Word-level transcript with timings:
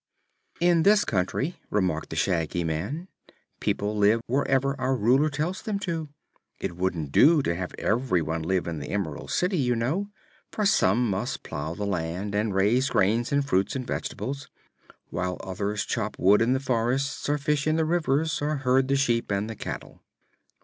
"In 0.59 0.81
this 0.81 1.05
country," 1.05 1.57
remarked 1.69 2.09
the 2.09 2.15
Shaggy 2.15 2.63
Man, 2.63 3.07
"people 3.59 3.95
live 3.95 4.19
wherever 4.25 4.73
our 4.81 4.95
Ruler 4.95 5.29
tells 5.29 5.61
them 5.61 5.77
to. 5.81 6.09
It 6.59 6.75
wouldn't 6.75 7.11
do 7.11 7.43
to 7.43 7.53
have 7.53 7.75
everyone 7.77 8.41
live 8.41 8.65
in 8.65 8.79
the 8.79 8.89
Emerald 8.89 9.29
City, 9.29 9.59
you 9.59 9.75
know, 9.75 10.07
for 10.51 10.65
some 10.65 11.07
must 11.07 11.43
plow 11.43 11.75
the 11.75 11.85
land 11.85 12.33
and 12.33 12.55
raise 12.55 12.89
grains 12.89 13.31
and 13.31 13.47
fruits 13.47 13.75
and 13.75 13.85
vegetables, 13.85 14.47
while 15.11 15.37
others 15.43 15.85
chop 15.85 16.17
wood 16.17 16.41
in 16.41 16.53
the 16.53 16.59
forests, 16.59 17.29
or 17.29 17.37
fish 17.37 17.67
in 17.67 17.75
the 17.75 17.85
rivers, 17.85 18.41
or 18.41 18.55
herd 18.55 18.87
the 18.87 18.95
sheep 18.95 19.31
and 19.31 19.47
the 19.47 19.55
cattle." 19.55 20.01